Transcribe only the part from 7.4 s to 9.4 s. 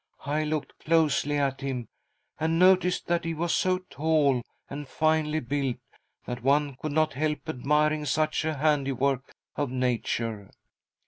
admiring such a handiwork